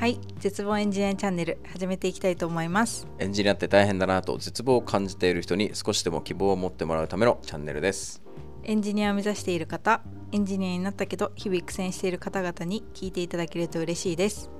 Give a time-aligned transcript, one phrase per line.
[0.00, 3.06] はい絶望エンジニアチャンネル始めていきたいと思います。
[3.18, 8.22] エンジニアって大変だなと絶望を感じている人に少しでも希望を持ってもらうためのチャンネルです。
[8.64, 10.00] エンジニアを目指している方
[10.32, 14.50] エンジニアになったけど日々苦戦している方々に聞いていただけると嬉しいです。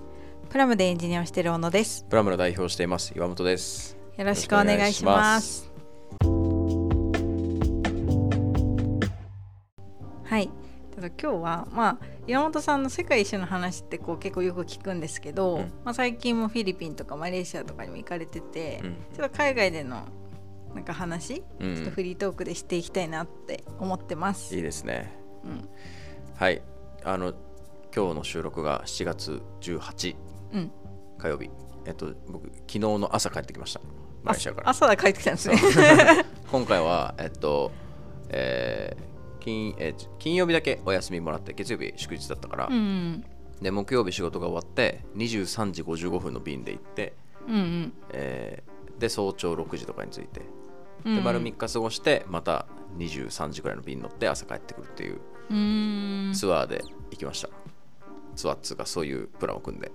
[0.51, 2.05] プラムでエンジニアをしている小野です。
[2.11, 3.97] プラムの代表をしています岩本です。
[4.19, 5.73] よろしくお願いします。
[10.23, 10.51] はい
[11.09, 15.63] 今日はまあ岩本さんの世界一周の話ってこう結構よく聞くんですけど、うん。
[15.85, 18.91] まあ、最近もフィリピンとかマレーシアとかにも行かれてて、うん。
[19.17, 20.07] ちょっと海外での
[20.75, 21.75] なんか話、うん。
[21.75, 24.55] ちょっとフリートークでしていきたいなって思ってます。
[24.55, 25.13] いいですね。
[25.45, 25.69] うん。
[26.37, 26.63] はい。
[27.03, 27.35] あの
[27.95, 30.17] 今日の収録が7月18
[30.53, 30.73] うん、
[31.19, 31.51] 火曜日。
[31.87, 33.81] えっと僕昨日の朝帰ってきました。
[34.23, 34.69] マレーシアから。
[34.69, 35.57] 朝だ帰ってきたんですね。
[36.53, 37.73] 今回はえっと
[38.29, 39.10] えー
[39.41, 43.25] 金えー金曜日だけお休みもらって月曜日祝日だったから、うん
[43.61, 47.13] で木曜日仕事が終わって23時55分の便で行って、
[47.47, 47.93] うんうん。
[48.13, 50.43] えーで早朝6時とかに着いて
[51.07, 52.67] うんで丸3日過ごしてまた
[52.99, 57.49] 23時くらいの便に乗って朝帰ってくるっていうツアーで行きました、
[58.37, 59.91] ツアーっつうかそういうプランを組んで。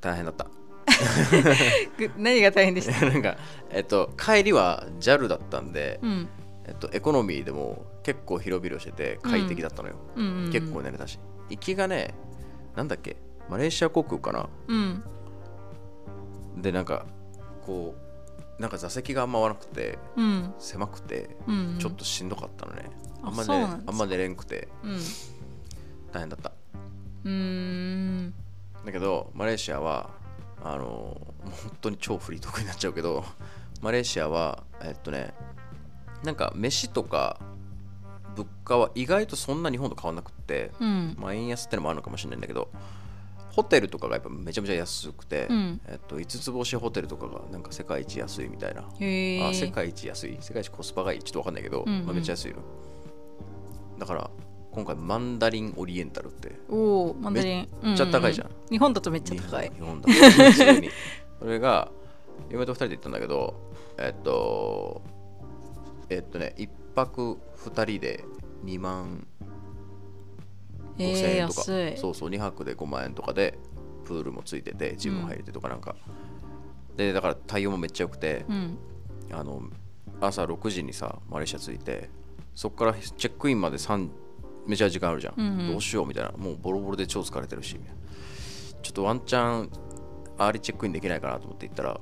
[0.00, 0.46] 大変だった。
[1.98, 3.06] ぐ何が大変でした？
[3.08, 3.36] なんか
[3.70, 6.28] えっと帰りは JAL だったんで、うん
[6.68, 10.52] えっと、エコノミーでも結構広々してて快適だったのよ、うんうんうん。
[10.52, 11.18] 結構寝れたし。
[11.48, 12.14] 行きがね
[12.74, 13.16] なんだっけ？
[13.48, 14.48] マレーシア航空かな？
[14.66, 15.02] うん。
[16.58, 17.06] でなんか
[17.64, 17.94] こ
[18.58, 20.54] うなんか座席があんま合わなくてうん。
[20.58, 22.90] 狭くてうんちょっとしんどかったのね、
[23.22, 24.68] ああんまそうなんですねあんま寝れんくて。
[24.82, 24.98] うん。
[26.12, 26.52] 大変だった。
[27.24, 28.34] うーん。
[28.84, 30.10] だけどマレーシアは
[30.64, 33.24] あの本当に超フリートークになっちゃうけど
[33.82, 35.34] マレーシアはえっとね
[36.24, 37.38] なんか飯とか
[38.34, 41.16] 物価は意外とそんな日本と変わんなくって、うん。
[41.18, 42.70] まあ円安ってのもあるのかもしれないんだけど
[43.50, 45.80] ホテルとかがやっぱめちゃめちゃ安くて、うん。
[45.86, 48.82] えっと、5つ星ホテルとかがなんか世界一安いみたいな。
[48.82, 48.84] あ
[49.54, 50.36] 世界一安い？
[50.40, 51.22] 世界一コスパがいい？
[51.22, 52.04] ちょっとわかんないけど、うんうん。
[52.04, 52.58] まあ、めっちゃ安いの
[53.98, 54.30] だから
[54.72, 56.52] 今回マンダリンオリエンタルって。
[56.68, 57.68] おおマンダリン。
[57.82, 58.48] めっちゃ高いじゃん。
[58.48, 59.72] うう日本だとめっちゃ高い。
[59.74, 60.12] 日本日本だと。
[60.12, 60.90] 普通に。
[61.38, 61.90] それが
[62.50, 63.54] 嫁と2人で行ったんだけど
[63.98, 65.00] えっと
[66.08, 68.24] えっとね1泊2人で
[68.64, 69.26] 2万
[70.96, 71.98] 5000えー、円とか、安い。
[71.98, 73.58] そうそう2泊で5万円とかで
[74.04, 75.94] プールもついててジムも入れてとかなんか、
[76.96, 78.78] でだから対応もめっちゃ良くて、うん。
[79.32, 79.62] あの
[80.20, 82.08] 朝6時にさマレーシア着いて
[82.54, 84.08] そこからチェックインまで3
[84.66, 85.72] めちゃ時間あるじゃん、うんうん。
[85.72, 86.30] どうしようみたいな。
[86.36, 87.78] もうボロボロで超疲れてるし
[88.82, 89.70] ちょっとワンチャン
[90.38, 92.00] アーリーチェックインできないかなと思って行ったら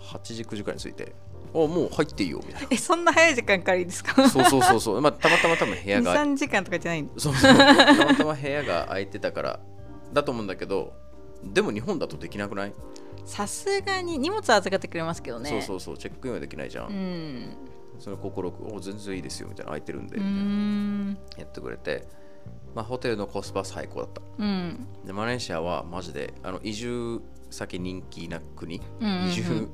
[0.00, 1.14] 8時9時くらいに着いて
[1.54, 4.22] あもう入っていいよみたいえそんな早い時間からいいですか？
[4.22, 7.54] なそうそうそうそう、まあ、たまたま多分部屋が 23時間とかじゃないんそうそう。
[7.56, 9.60] たまたま部屋が空いてたから
[10.12, 10.92] だと思うんだけど
[11.44, 12.72] でも日本だとできなくない、
[13.24, 15.50] さすがに荷物は預かってくれますけどね。
[15.50, 15.98] そうそうそう。
[15.98, 17.56] チェックインはできないじゃん、うん。
[17.98, 19.70] その心お全然いいですよみたいな。
[19.72, 20.18] 空いてるんで、
[21.40, 22.06] やってくれて、
[22.76, 24.22] まあ、ホテルのコスパは最高だった。
[24.38, 24.86] うん。
[25.04, 27.20] でマレーシアはマジであの移住
[27.50, 29.28] 先人気な国、うんうんうん。
[29.30, 29.68] 移住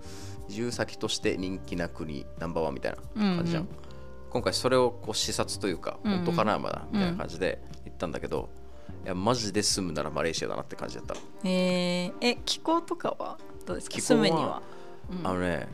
[0.49, 3.69] 移住先として人気な国ナンバーワンみたいな感じじゃん、うん
[4.31, 6.19] 今回それをこう視察というか、うんうん。
[6.19, 8.51] 本当かなまだみたいな感じで行ったんだけど、
[9.07, 11.15] いやマジで住むならマレーシアだなって感じだった、
[11.45, 13.99] えー、え気候とかはどうですか？
[13.99, 14.61] 住むには、
[15.11, 15.27] うん。
[15.27, 15.69] あのねえ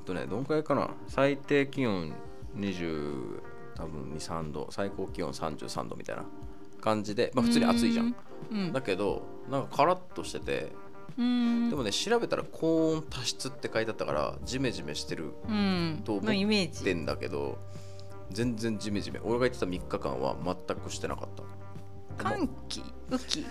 [0.00, 0.90] っとねどんくらいかな？
[1.08, 2.12] 最低気温
[2.56, 3.40] 20
[3.74, 4.68] 多分23度。
[4.70, 6.24] 最高気温33度みたいな
[6.80, 8.14] 感じで、まあ、普通に暑いじゃん。
[8.52, 8.72] うん。
[8.72, 10.85] だけどなんかカラッとしててうん
[11.16, 11.22] で
[11.76, 16.02] もね調べたら高温多湿って書いてあったからジメジメしてるうん。
[16.04, 17.58] と思のイメージってんだけど
[18.30, 19.20] 全然ジメジメ。
[19.22, 21.42] 俺が言ってた3日間は全くしてなかった。
[22.22, 22.82] 寒気？
[23.10, 23.46] 雨季？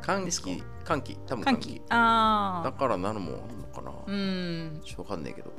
[0.00, 1.16] 寒気寒気。
[1.26, 1.68] 多分寒寒気。
[1.74, 4.80] 気ああだからなのもあるのかな、うん。
[4.84, 5.52] ちょっとわかんないけど。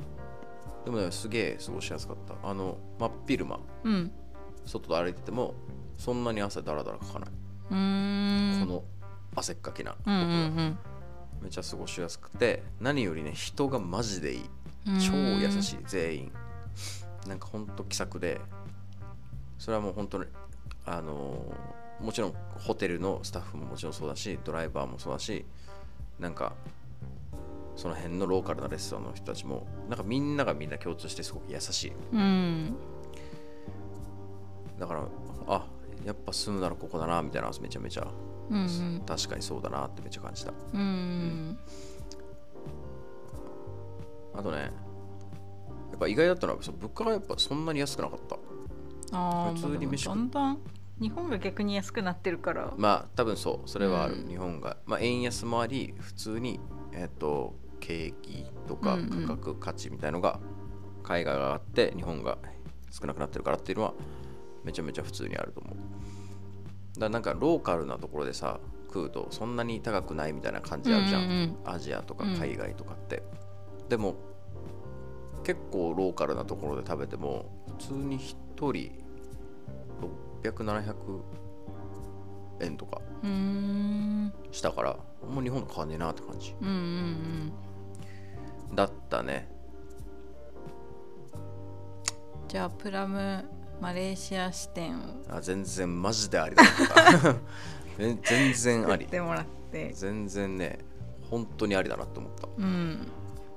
[0.84, 2.48] でもねすげえ過ごしやすかった。
[2.48, 3.60] あの真っ昼間。
[3.84, 4.12] うん。
[4.66, 5.54] 外で歩いてても
[5.96, 7.30] そんなに汗だらだらかかない、
[7.70, 8.66] うーん。
[8.66, 8.84] この
[9.36, 9.94] 汗っかきな。
[9.98, 10.26] 僕うんう
[10.56, 10.78] がん
[11.42, 14.50] めっちゃ過ごしやすくて何よりね人がマジでいい。
[14.86, 14.98] うん。
[15.00, 16.32] 超優しい全員。
[17.26, 18.40] なんかほんと気さくで
[19.58, 20.24] それはもう本当に
[20.86, 25.44] あのーもちろんホテルのスタッフももちろんそうだしドライバーもそうだし
[26.18, 26.54] なんか
[27.76, 31.92] その辺のローカルなレストランの人たちもなんかみんながみんな共通してすごく優しい。
[32.12, 32.74] うん。
[34.78, 35.04] だから
[35.46, 35.66] あ
[36.06, 38.06] やっぱ住むならここだなみたいなめちゃめちゃ
[38.50, 39.02] うんうん。
[39.06, 40.52] 確かにそうだなってめっちゃ感じた。
[40.74, 41.58] うん
[44.32, 48.36] あとねやっぱ意外だったのは物価がやっぱそんなに安くなかった。
[49.12, 50.58] ああ普通に飯食だんだん
[51.00, 52.72] 日本が逆に安くなってるから。
[52.76, 53.68] まあ多分そう。
[53.68, 54.28] それはある、うん。
[54.28, 56.60] 日本が、まあ、円安もあり普通に
[56.92, 60.38] えっ、と景気とか価格価値みたいのが
[61.02, 62.38] 海外が上がって日本が
[62.90, 63.94] 少なくなってるからっていうのは
[64.64, 65.76] めちゃめちゃ普通にあると思う
[67.00, 71.34] だなんかローカルなところでさ食うとそんなに高くないみたいな感じあるじゃん,、うんうん。
[71.34, 71.56] うん。
[71.64, 72.36] アジアとかうん。
[72.36, 73.22] 海外とかって、
[73.88, 74.14] でも
[75.42, 77.46] 結構ローカルなところで食べても
[77.78, 78.70] 普通に1人
[80.42, 80.94] 600700
[82.60, 83.00] 円とか
[84.52, 86.54] したからもう日本と変わんねえなって感じ。
[86.60, 86.74] うんうん
[88.70, 88.76] うん。
[88.76, 89.50] だったね。
[92.48, 93.44] じゃあプラム
[93.80, 95.00] マレーシア支店を。
[95.28, 97.36] あ全然マジでありだった。
[97.98, 99.06] 全全然あり。
[99.06, 99.92] てもらって。
[99.94, 100.78] 全然ね
[101.30, 102.48] 本当にありだなって思った。
[102.58, 103.06] うん。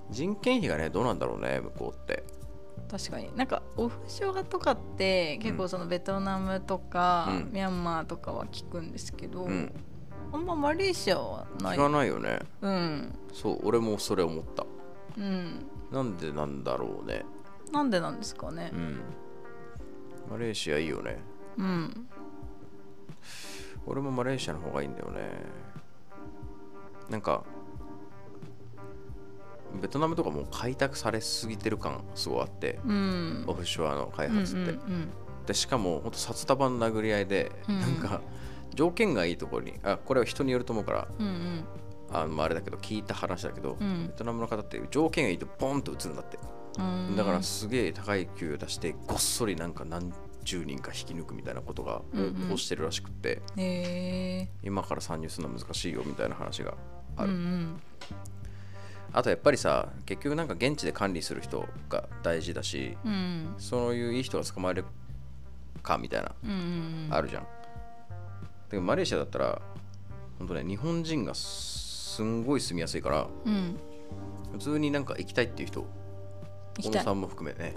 [0.09, 2.23] 人件費がねどうなんだろうね向こうって。
[2.89, 3.35] 確かに。
[3.35, 7.51] なんかオフショアとかって結構そのベトナムとか、うん。
[7.51, 9.73] ミャンマーとかは聞くんですけど、うん。
[10.31, 11.77] あんまマレーシアはない。
[11.77, 12.39] 聞かないよね。
[12.61, 13.19] うん。
[13.33, 14.65] そう俺もそれ思った。
[15.17, 15.65] うん。
[15.91, 17.25] なんでなんだろうね。
[17.71, 18.71] なんでなんですかね。
[18.73, 19.01] うん
[20.29, 21.17] マレーシアいいよね。
[21.57, 22.07] うん。
[23.85, 25.21] 俺もマレーシアの方がいいんだよね。
[27.09, 27.43] なんか
[29.81, 32.79] ベトナムとかもう開拓されすぎてる感すごいあって。
[32.85, 33.43] うん。
[33.47, 35.09] オフショアの開発って、うんうん
[35.45, 37.79] でしかもほんと札束の殴り合いで、うん。
[37.81, 38.21] なんか
[38.73, 41.65] 条件がいいところにあこれは人によると思うからうんうん。
[42.13, 44.07] あまああれだけど聞いた話だけど、うん。
[44.07, 46.37] ベトナムの方って条件がいいとポンと移るんだって。
[46.37, 46.62] うん
[47.15, 50.11] だからすげえ高い給与出してごっそりなんか何
[50.43, 53.41] 十人か引き抜くみたいなことがうんうしてるらしくって、
[54.63, 56.73] 今から参入するのは難しいよみたいな話が
[57.15, 57.81] あうんうる、ん。
[59.13, 63.53] あとやっぱりさ結局なんか現地で管理する人が大事だしうん。
[63.57, 64.85] そういういい人が捕まえる
[65.83, 67.47] かみたいなうんうんあるじゃん。
[68.69, 69.61] でもマレーシアだったら、
[70.39, 73.77] 本当ね、日本人がすんごい住みやすいから、うん。
[74.53, 75.85] 普通になんか行きたいっていう人、
[76.79, 77.73] 小野さんも含めね、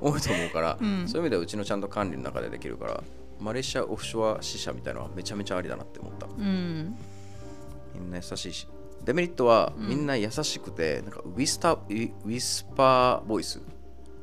[0.00, 3.02] 多いと思うから、うんそういう意味ではうちのちゃんと管理の中でできるから、
[3.40, 6.26] マレーシアオフショア支社みたいなのはめちゃめちゃありだなって思った。
[6.26, 6.96] うん
[7.94, 8.68] みんな優しいし。
[9.04, 13.60] デメリットはみんな優しくて、なんかウィスタウィウィスパーボイス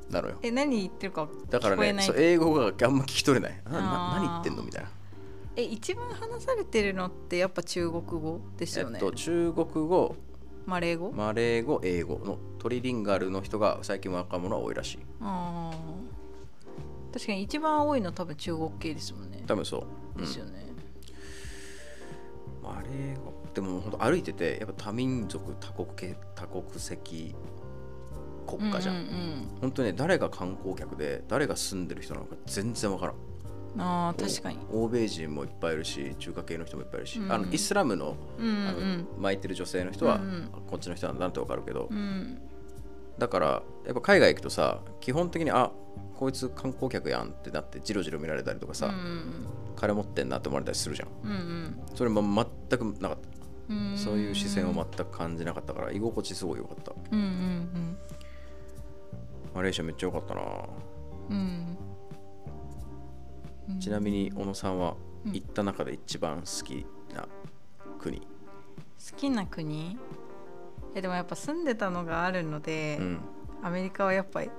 [0.10, 0.38] なのよ。
[0.42, 3.62] え何言ってるかだからね、聞こえないそう英語があんま聞き取れない。
[3.66, 4.90] なな何言ってんのみたいな。
[5.58, 10.16] え一番話されてるのってやっぱ中国語ですよね、えっと、中国語、
[10.66, 15.00] マレー語、マレー語、英語のトリリンガルの人が最近若者は多いらしい。
[15.22, 19.84] あー確かに一番多いの多分中国系ですもんね多分そう。
[20.16, 20.66] うんですよね、
[22.64, 23.34] マレー語。
[23.54, 27.36] でも本当歩いてて、やっぱ多民族、多国系、多国籍
[28.48, 28.96] 国家じゃん。
[28.96, 33.16] うんうん本当にね、誰が観光客で、誰が住んでる人なのか全然わからん。
[33.76, 34.58] うんあー確かに。
[34.72, 37.32] 欧米人もいっぱいいるし、中華系の人もいっぱいいるし、うん。
[37.32, 38.68] あのイスラムのうんうん。
[38.68, 40.50] あの巻いてる女性の人は、うんうん。
[40.68, 42.38] こっちの人なんだなってわかるけど、うん。
[43.18, 45.72] だからやっぱ海外行くとさ基本的にあ
[46.16, 51.10] こいつ観光客やんってなってジロジロ見られたりとかさ、うん金持ってんなって思われたりするじゃん。
[51.24, 51.80] うんうん。
[51.96, 52.22] それも
[52.70, 53.74] 全くなかった。
[53.74, 56.94] うんそういう視線を全く感じなかったから居心地すごい良かった。
[57.12, 57.98] うんうん
[59.54, 60.42] マレーシアめっちゃ良かったな、
[61.30, 61.75] うんうん
[63.80, 64.96] ちなみに小野さんは
[65.26, 65.34] うん。
[65.34, 67.28] 行った中で一番好きな
[68.00, 68.20] 国？
[68.20, 68.26] 好
[69.18, 69.98] きな国？
[70.94, 73.20] えでもやっぱ住んでたのがあるので、うん。
[73.64, 74.54] アメリカはやっぱり好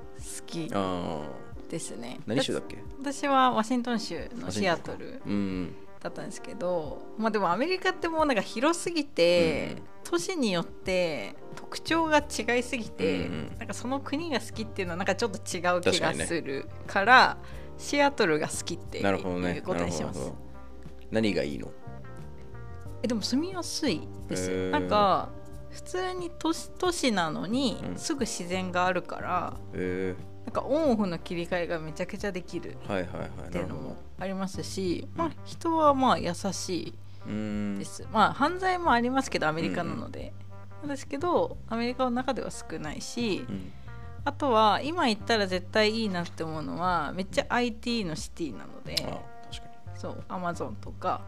[0.47, 1.23] きあ
[1.71, 2.19] ですね。
[2.27, 2.79] ー何州だっけ？
[3.01, 13.59] 私はワシントン州のシアトルうんだったんですけどまあでもアメリカってもうなんか広すぎて、都市によって特徴が違いすぎて、うんうん。
[13.59, 17.39] なんかその国が好きっていうのはなんかちょっと違う気がするから
[17.79, 19.57] シアトルが好きってなるほどね。
[19.57, 20.19] いうことにします。
[20.19, 20.47] なるほど。
[21.11, 21.71] 何がいいの？
[23.03, 25.29] えでも住みやすいですなんか
[25.71, 27.97] 普通に都市都市なのにうん。
[27.97, 30.15] すぐ自然があるから、え
[30.47, 32.77] なんかオンオフの切り替えがめちゃくちゃできるっ
[33.51, 36.95] ていうのもありますし、まあ、人はまあ優し
[37.29, 40.33] いです、まあ犯罪もありますけどアメリカなので、
[40.87, 43.73] ですけどアメリカの中では少ないしうん
[44.27, 48.97] あとは今行ったら絶対いいなって思うのはめっちゃ IT のシティなので
[49.97, 51.23] そうアマゾンとか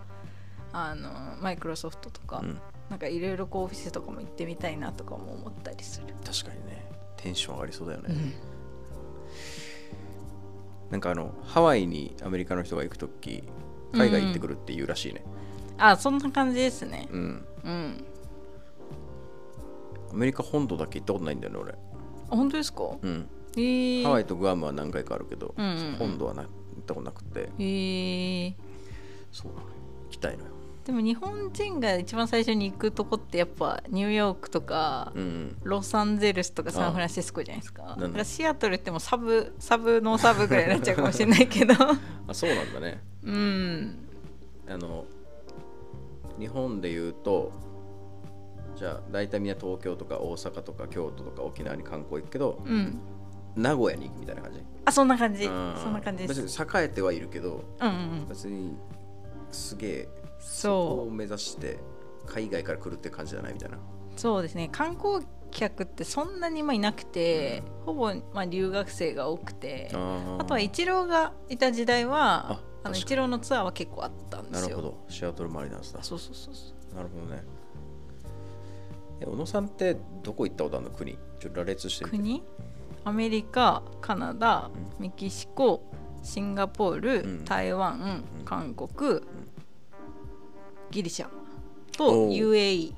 [0.73, 1.09] あの
[1.41, 6.85] マイクロソフトとか、に、うん、なんかいろいろこうオフィスとかも行ってみたいなとかも思ったりする、確かにね。
[7.17, 8.35] テンション上がりそうだよね、うん。
[10.91, 13.45] なんかあのハワイにアメリカの人が行くとき
[13.93, 15.25] 海外行ってくるっていうらしいね。
[15.79, 17.09] あそんな感じですね。
[17.11, 18.05] うん、うん。
[20.13, 21.73] アメリカ本土だけ行ったことないんだよね俺。
[21.73, 21.77] あ
[22.29, 22.85] 本当ですか？
[23.03, 23.29] うん。
[23.57, 25.97] えー、ハワイとグアムは何回かあるけど、うんうんうん。
[25.99, 27.51] 本土はな行っったことなくて。
[27.59, 28.55] へえ
[29.33, 29.67] そうなの。
[29.67, 29.67] よ
[30.05, 30.51] 行きたいのよ。
[30.85, 37.83] でも日本人が一番最初に行くとこってやっぱニューヨークとか、うんロサンゼルスとかサンフランシスコじゃないですか。
[37.83, 37.97] だ？
[37.97, 41.75] だからシアトルってもうサブサブノーサブぐらいになっちゃうかもしれないけど。
[42.27, 43.03] あそうなんだね。
[43.25, 43.99] うん。
[44.69, 45.05] あの
[46.39, 47.53] 日本で言うと
[48.79, 53.01] じゃあ大体みんな東京とか大阪とか京都とか沖縄に観光行くけどうん。
[53.57, 54.63] 名古屋に行くみたいな感じ？
[54.85, 55.45] あそんな感じ。
[55.45, 55.75] うん。
[55.77, 56.43] そんな感じです。
[56.43, 58.29] 別に栄えてはいるけどうんうんうん。
[58.29, 58.77] 別に
[59.51, 60.09] すげえ
[60.39, 61.79] そこを目指して
[62.27, 63.79] 海外から来るって感じじゃないみたいな。
[64.17, 64.69] そうですね。
[64.71, 74.69] 観光客ってそんなにまあいなくて、ほぼまあ留学生が多くてああとはイチローがいた時代はああのイチローのツアーは結構あったんですよ。
[74.69, 74.99] なるほど。
[75.09, 76.03] シアトルマリナーズだ。
[76.03, 76.95] そうそうそうそう。
[76.95, 77.43] なるほどね
[79.21, 80.91] え小野さんってどこ行ったことあるの？
[80.93, 81.19] 国。
[81.41, 82.43] ちょっと羅列して国？
[83.05, 85.83] アメリカカナダメキシコ
[86.23, 87.45] シンガポール、うん。
[87.45, 88.45] 台湾うん。
[88.45, 89.21] 韓国、
[90.91, 92.93] ギリシャおとう UAE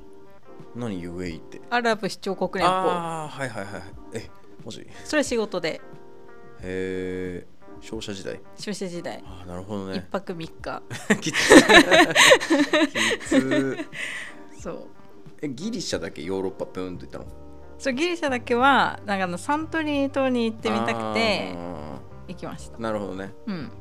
[0.76, 1.60] 何 UAE って？
[1.70, 2.84] アラブ首長国連邦。
[2.90, 3.82] ああはいはいはい
[4.14, 4.30] え
[4.64, 5.80] マジへそれは仕事で。
[6.62, 7.46] え
[7.80, 8.38] 商社時代？
[8.58, 9.22] 出社時代。
[9.26, 10.82] ああなるほど一ね泊三日。
[11.20, 11.62] きつき
[13.26, 13.78] つ
[14.60, 14.88] そう
[15.42, 17.24] えギリシャだけヨーロッパプーンと行ったの？
[17.78, 22.76] そうギリシャだけはなんかあのサントリー島に行ってみたくてあ行きました。
[22.76, 23.32] ーなるほどね。
[23.46, 23.72] うん。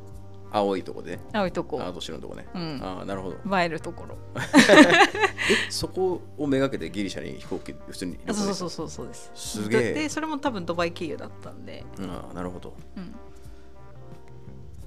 [0.52, 1.18] 青いとこで。
[1.18, 1.82] ね青いとこ。
[1.82, 2.80] 青と白のとこね、うん。
[2.82, 3.58] ああなるほど。
[3.58, 4.18] 映えるところ。
[4.40, 9.32] えそこをめがけてギリシャに飛行機普通にあ旅行そうそうそうそうです。
[9.36, 9.94] すげえ。
[9.94, 12.74] でそれも多分ドバイ経由だったんで、うんああなるほど。
[12.98, 13.14] うん、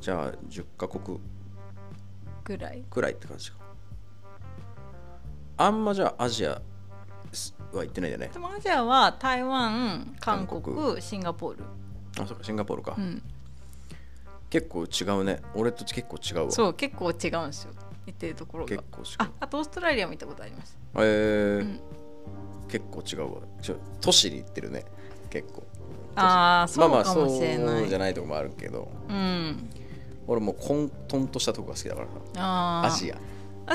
[0.00, 1.20] じゃあ10カ国
[2.44, 2.82] ぐらい。
[2.90, 3.58] くらいって感じか
[5.66, 6.60] あんまじゃあアジア
[7.32, 8.30] すは行ってないんだね。
[8.32, 11.64] でもアジアは台湾韓国韓シンガポール、
[12.20, 13.22] あそっかシンガポールか、うん、
[14.50, 15.40] 結構違うね。
[15.54, 16.50] 俺と結構違うわ。
[16.52, 17.72] そう結構違うんですよ。
[18.06, 18.70] 行ってるところが。
[18.70, 19.06] 結構違う。
[19.18, 20.76] ああとオーストラリアも行ったことあります。
[20.96, 20.98] え。
[20.98, 21.80] ーうん。
[22.68, 23.40] 結構違うわ。
[23.60, 24.84] ちょ都市に行ってるね。
[25.30, 25.62] 結構。
[26.16, 28.90] ああそうまあまあかもしれない、そうじゃないとこもあるけど。
[29.08, 29.70] うん。
[30.26, 32.02] 俺もう混沌としたとこが好きだか
[32.34, 32.82] ら。
[32.84, 33.16] アジア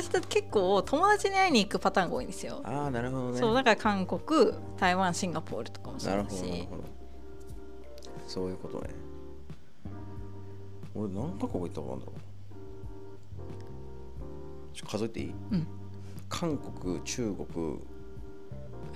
[0.01, 3.39] 私だって結構友達に会いに行くパターンが多いんですよ、ああなるほどね。
[3.39, 6.35] そうだから韓国台湾シンガポールとかもそうだし。
[6.35, 6.83] ほどなるほど。
[8.27, 8.89] そういうことね。
[10.93, 14.75] 俺何カ国行ったことあるんだろう。
[14.75, 15.33] ちょ数えていい？
[15.51, 15.67] うん。
[16.29, 17.79] 韓国中国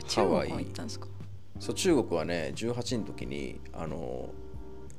[0.08, 0.50] ハワイ。
[0.50, 1.08] 行ったんですか？
[1.60, 4.30] そう中国はね18の時にあの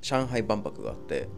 [0.00, 1.28] 上海万博があって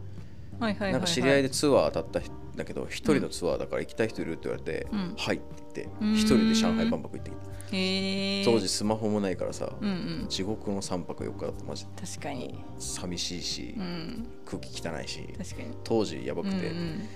[0.59, 2.23] はいはいはい、はい、なんか知り合いでツアー当たったん
[2.55, 5.15] だけど一人のツアーだから行きたい人いるって言われて、うん。
[5.17, 6.13] はいって言ってうん。
[6.15, 8.51] 一人で上海万博行ってきた。
[8.51, 9.91] 当時スマホもないからさ、うんう
[10.25, 10.27] ん。
[10.29, 11.91] 地獄の3泊4日だったマジで。
[12.05, 12.57] 確かに。
[12.79, 14.27] 寂しいし、うん。
[14.45, 15.75] 空気汚いし確かに。
[15.83, 17.09] 当時やばくて、うんうん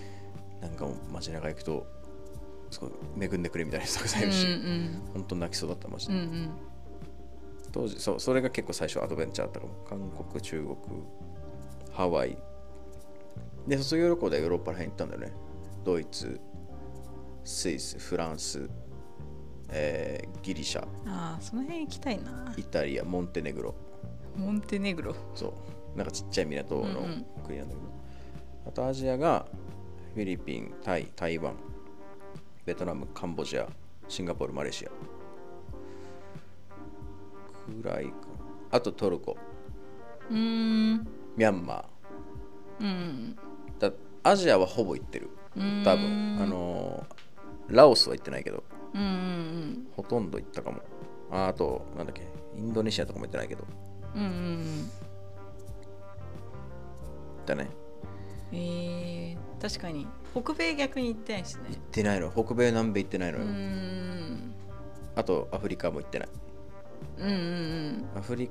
[0.62, 1.88] なんか街中行くと
[2.70, 2.92] すごい
[3.22, 6.50] 恵んでくれみたいな人たくさんいるし、うん本当泣きそうだったマジで、うんうんうん。
[7.72, 9.74] 当時そうそれが結構最初アドベンチャーだったかも。
[9.88, 10.76] 韓国中国
[11.94, 12.38] ハワイ
[13.70, 15.32] で卒業旅行でヨーロッパら辺行ったんだよね。
[15.86, 16.40] ドイツ
[17.44, 18.68] スイスフランス、
[19.70, 20.82] えーギリシャ。
[21.06, 22.54] ああその辺行きたいな。
[22.58, 23.76] イタリアモンテネグロ。
[24.36, 25.16] モンテネグロ。
[25.36, 25.54] そ
[25.96, 25.98] う。
[25.98, 27.26] なんかちっちゃい港のうんうん。
[27.46, 27.88] 国なんだけど、
[28.68, 29.46] あとアジアが
[30.16, 31.54] フィリピンタイ台湾。
[32.66, 33.68] ベトナムカンボジア。
[34.08, 34.90] シンガポールマレーシア。
[37.84, 38.14] くらいか。
[38.72, 39.38] あとトルコ。
[40.32, 40.38] うー
[40.96, 41.08] ん。
[41.38, 41.86] ミャンマ
[42.80, 43.38] うん
[44.24, 45.30] アジアはほぼ行ってる。
[45.84, 46.38] 多分。
[46.42, 47.20] あのー
[47.70, 48.64] ラオスは行ってないけど。
[48.96, 50.82] うんうんほとんど行ったかも。
[51.32, 52.24] ああとなんだっけ。
[52.58, 53.64] インドネシアとかも行ってないけど。
[54.16, 54.90] うんうんうん。
[57.46, 57.70] だね。
[58.52, 60.08] えー、確かに。
[60.34, 61.66] 北米逆に行ってないですね。
[61.70, 62.32] 行ってないの。
[62.32, 64.56] 北米南米行ってないのよ、ん
[65.16, 66.30] あとアフリカも行ってない。
[67.20, 68.50] うんうんアフリ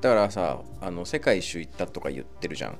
[0.00, 2.78] だからさあの世界一周行ったとか言ってるじゃん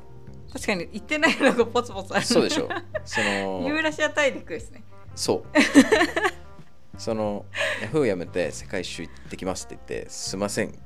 [0.52, 2.68] 確かに行ってないのがポツポツあるそうでしょ。
[3.04, 4.82] そ ユーのラシア大陸ですね。
[5.14, 6.98] そう。
[6.98, 7.44] その
[7.82, 10.78] ヤフーやめて世界一周行ってきますって言ってすいません。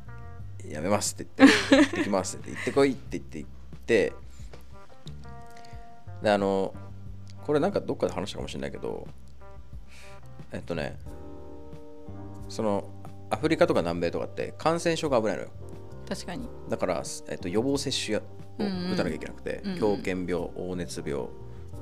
[0.69, 4.13] やめますって言って行ってきますって言ってこいって言って行って
[6.23, 6.75] であの
[7.45, 9.07] これなんかどっかで話したかもしれないけど
[10.53, 10.99] えっとね
[12.49, 12.85] その
[13.31, 15.49] アフリカとか南米とかって感染症が危ないのよ
[16.11, 16.49] 確かに。
[16.69, 18.21] だから、えっと、予防接種や
[18.59, 19.79] を打たなきゃいけなくて、うんうん。
[19.79, 21.29] 狂犬病黄熱病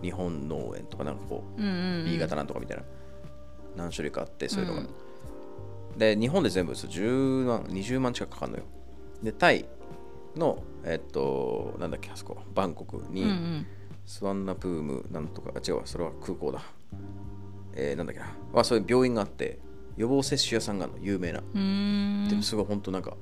[0.03, 2.05] 日本脳炎とかなんかこううんうんうん。
[2.05, 2.83] B 型なんとかみたいな
[3.75, 5.99] 何種類かあってそういうのが、うん。
[5.99, 8.65] で日本で全部そう10万20万近くかかるのよ。
[9.23, 9.65] でタイ
[10.37, 13.67] の、えっとなんだっけあそこバンコクに、うんうん。
[14.05, 16.61] スワンナプームなんとかあ違うわそれは空港だ。
[17.75, 18.27] えー、なんだっけな。
[18.55, 19.59] あそういう病院があって
[19.97, 21.41] 予防接種屋さんがあるの有名な、
[22.29, 23.17] でもすごい本当なんか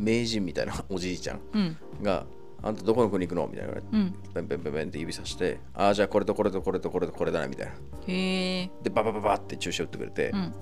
[0.00, 1.76] 名人みたいなおじいちゃんうん。
[2.02, 2.26] が
[2.62, 3.46] あんたどこの国行くの？
[3.46, 3.72] みたいな。
[3.72, 4.14] うん。
[4.34, 7.72] ペンペンペンペンって指さしてああじゃあこれとこれとこれとこれとこれだなみたいな。
[8.06, 10.52] へえでババババって注射打ってくれて、うん。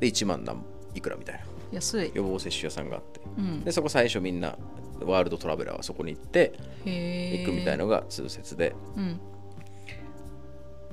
[0.00, 0.62] で1万何
[0.94, 1.40] いくらみたいな。
[1.72, 2.12] 安い。
[2.14, 3.20] 予防接種屋さんがあって。
[3.36, 3.64] うん。
[3.64, 4.56] でそこ最初みんな
[5.00, 6.52] ワールドトラベラーはそこに行って
[6.84, 8.74] 行くみたいのが通説で。
[8.96, 9.20] うん。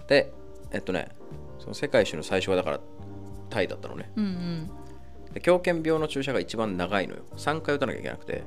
[0.08, 0.32] で
[0.72, 1.10] えっとね
[1.60, 2.80] その世界一周の最初はだから
[3.50, 4.12] タイだったのね。
[4.16, 4.70] うんうん
[5.36, 7.24] で狂犬病の注射が一番長いのよ。
[7.38, 8.44] 3回打たなきゃいけなくて。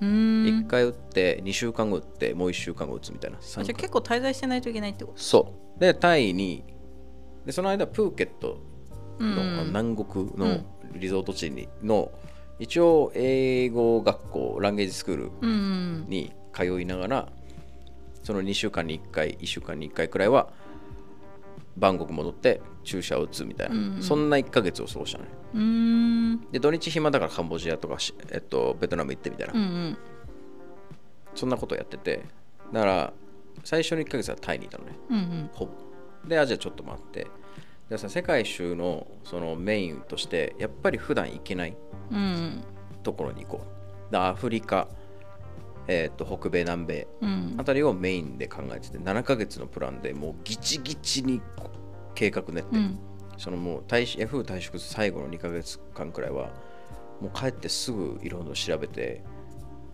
[0.00, 0.44] うーん。
[0.66, 3.38] 1回打って2週間後打ってもう1週間後打つみたいな。
[3.40, 5.18] じゃあ結構滞在してないといけないってこと？
[5.20, 5.80] そう。
[5.80, 6.62] でタイに
[7.44, 8.60] でその間プーケット
[9.18, 9.66] の、うん。
[9.68, 10.60] 南国の
[10.92, 12.12] リゾート地にの
[12.58, 17.28] 一応英語学校ランゲージスクールに通いながら
[18.22, 20.52] その2週間に1回1週間に1回くらいは
[21.78, 24.02] バンコク戻って注射を打つみたいな、うんうん。
[24.02, 29.98] そんな1ヶ月を過ごしたのねで土日暇だからカンボジアとかし、えっと、ベトナム行ってみたいな、うんうん。
[31.34, 32.24] そんなことやってて。
[32.72, 33.12] だから
[33.64, 34.92] 最初の1ヶ月はタイにいたのね。
[35.10, 35.50] うんうん。
[35.52, 35.72] ほぼ。
[36.28, 37.26] でアジアちょっと待って。
[37.88, 41.76] でさ世界一周のそのメインとしてやっぱり普段行けない
[42.10, 42.62] うん
[43.02, 43.62] ところに行こ
[44.08, 44.12] う。
[44.12, 44.88] でアフリカ、
[45.88, 47.54] えー、と北米南米うん。
[47.58, 51.40] あたりをメインで考えてて7ヶ月のプランでもうギチギチに
[52.14, 52.98] 計画練って、うん。
[53.38, 56.50] そのもう退し F 退職最後の2ヶ月間くらいは
[57.20, 59.22] もう帰ってすぐいろんなの調べて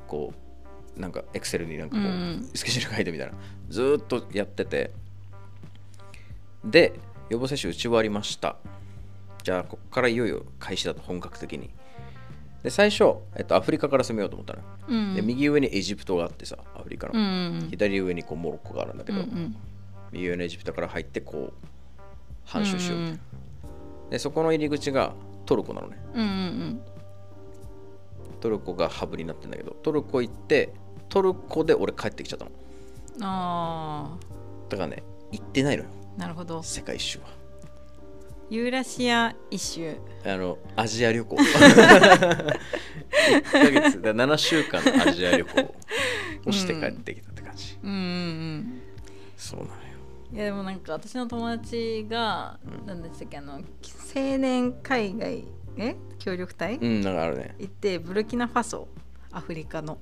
[0.08, 0.32] こ
[0.96, 2.50] うなんかエクセルになんかこう、うん。
[2.54, 3.34] スケジュール書いてみたいな
[3.68, 4.90] ずーっとやってて
[6.64, 6.92] で
[7.30, 8.56] 予防接種打ち終わりました。
[9.44, 11.70] じゃあここからいよいよ開始だと本格的に
[12.64, 15.14] で最初、えっと、アフリカから攻めようと思ったのよ、うん。
[15.14, 17.20] で右上にエジプトがあってさアフリカの、うん
[17.62, 17.68] うん。
[17.70, 19.56] 左上にこうモロッコがあるんだけど、うんうん。
[20.10, 21.66] 右上のエジプトから入ってこう
[22.44, 25.14] 半周しようみたいな、うんでそこの入り口が
[25.46, 25.98] トルコなのね。
[26.14, 26.80] うんうん
[28.40, 30.74] トルコがハブになってんだけどトルコ行って
[31.08, 32.50] トルコで俺帰ってきちゃったの。
[32.50, 34.16] うんあ
[34.68, 35.88] だからね行ってないのよ。
[36.16, 36.62] あなるほど。
[36.62, 37.24] 世界一周は
[38.50, 41.36] ユーラシア一周あのアジア旅行。
[41.40, 41.42] 1
[43.50, 44.02] ヶ月。
[44.02, 45.74] で7週間のアジア旅行。
[46.46, 47.90] をして帰ってきたって感じ、うん。
[47.90, 48.80] うんうん
[49.36, 49.78] そうなのよ。
[50.32, 52.86] いやでもなんか私の友達が、うん。
[52.86, 53.60] なんでしたっけあの青
[54.14, 55.44] 年海外
[55.76, 55.96] え？
[56.18, 57.54] 協力隊、うんなんかあるね。
[57.58, 58.88] 行ってブルキナファソ。
[59.32, 59.98] アフリカの。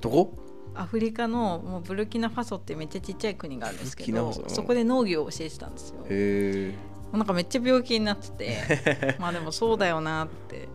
[0.00, 0.34] どこ？
[0.74, 6.04] アフリカのもうブルキナファソってめっちゃちっちゃい国があるんですけどそこで農業を教えてたんですよ
[7.12, 10.68] へえなんかめっちゃ病気になってて まあでもそうだよなって。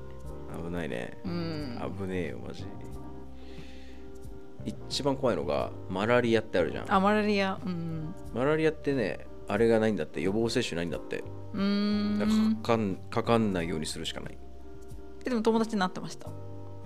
[0.63, 1.17] 危ないね。
[1.25, 1.93] うん。
[1.97, 2.65] 危ねえよマジ。
[4.65, 6.91] 一番怖いのがマラリアってあるじゃん。
[6.91, 7.59] あマラリア。
[7.63, 10.21] うんマラリアってねあれがないんだって。
[10.21, 11.23] 予防接種ないんだって。
[11.53, 12.57] うん。
[12.63, 14.37] かかんかかんないようにするしかない。
[15.25, 16.29] えでも友達になってました。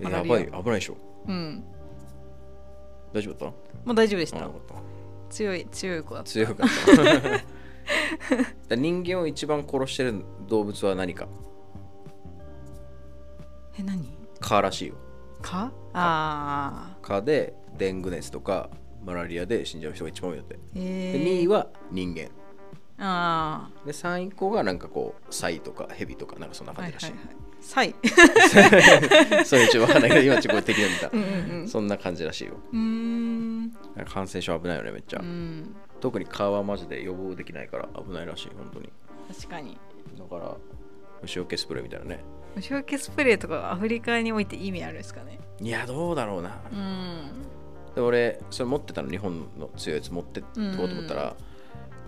[0.00, 0.46] やばい。
[0.46, 0.96] 危ないでしょ。
[1.26, 1.64] うん。
[3.12, 4.48] 大丈夫だっもう大丈夫でした。
[5.30, 6.30] 強い強い子だった。
[6.30, 7.44] 強かった
[8.76, 11.26] 人間を一番殺してる動物は何か？
[13.78, 14.08] え何？
[14.40, 14.94] 蚊らしいよ。
[15.42, 18.70] かあ蚊でデング熱とか
[19.04, 20.54] マラリアで死んじゃう人が一番多いんだって。
[20.54, 20.58] ー。
[20.76, 22.28] えでー、2位は人間。
[23.02, 27.96] あで3位以降がなんかこうサイとかヘビとかなんかそんなあはい感じはいらしい、はい。
[29.22, 29.44] サイ。
[29.46, 31.10] そういうちょっとわかんないけど今ちょっと適当に見た。
[31.12, 32.54] うんそんな感じらしいよ。
[32.72, 33.72] うーん。
[34.06, 38.90] 感染症危ないよねめっちゃ、うん特に蚊はマジで予防できないから危ないらしい本当に。
[39.28, 39.78] 確かに。
[40.18, 40.56] だから
[41.22, 42.24] 虫除けスプレーみたいなね。
[42.56, 45.38] 虫除けスプレーとかアフリカにおいて意味あるんですかね。
[45.60, 46.60] いやどうだろうな。
[46.72, 47.30] うん。
[47.94, 51.36] で俺それ持ってたの日本の強いやつ持ってこうと思ったら、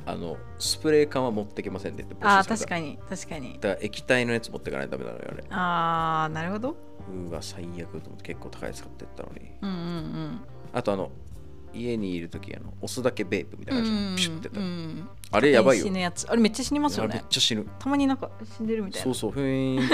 [0.06, 3.54] あのスプレー缶は持ってきませんって言ってあ確かに確かに。
[3.54, 5.44] だから液体のやつ持ってかないとダメなのよあれ。
[5.50, 6.76] ああなるほど。
[7.28, 9.50] うわ最悪と思って結構高いやつ買ってったのに。
[9.60, 10.40] うんうん。
[10.72, 11.10] あとあの
[11.74, 15.08] 家にいる時あの押すだけベープみたいなじでピシュってたのうん。
[15.30, 15.84] あれやばいよ。
[15.84, 17.66] 死ぬやつあれめっちゃ死にますよあれめっねちゃ死ぬ。
[17.78, 19.04] たまになんか死んでるみたいな。
[19.04, 19.88] そうそうふーんっ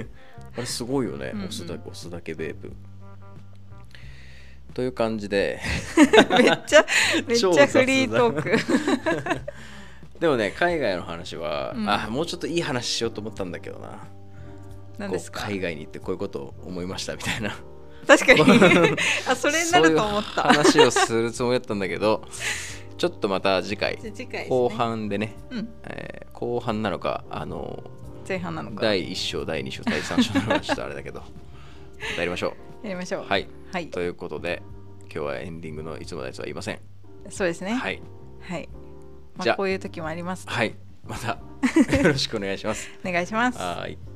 [0.00, 0.06] て。
[0.56, 1.30] あれすごいよね。
[1.34, 1.46] うんうん。
[1.48, 2.72] 押すだけ押すだけベープ。
[4.74, 5.60] という感じで。
[6.38, 6.86] めっちゃ
[7.26, 8.56] めっちゃフリートーク。
[10.20, 11.88] でもね海外の話は、うん。
[11.88, 14.06] あもうちょっといい話しようと思ったんだけどな。
[14.98, 15.46] 何ですか？
[15.46, 17.56] 海外に行ってこういうことを思いましたみたいな
[18.06, 18.40] 確かに。
[19.28, 20.42] あそれになると思った。
[20.42, 22.22] 話をするつもりだったんだけど
[22.96, 24.46] ちょっとまた次回次ね。
[24.48, 25.68] 後半でね、うん。
[25.84, 27.84] えー後半なのかあの
[28.26, 28.80] 前半なのか。
[28.80, 31.22] 第1章第2章第3章なのかちょっとあれだけど
[32.16, 33.24] やりましょやりましょう。
[33.24, 33.46] うはい。
[33.70, 33.90] はい。
[33.90, 34.62] ということで
[35.02, 36.80] 今日はエンディングのいつものやつはいません。
[37.28, 37.74] そうですね。
[37.74, 38.00] はい。
[38.40, 38.68] はい、
[39.36, 39.56] まあ、じゃあ。
[39.56, 40.74] こういう時もありますはい。
[41.06, 41.38] また
[41.98, 42.88] よろしくお願いします。
[43.04, 43.58] お願いします。
[43.58, 44.09] はい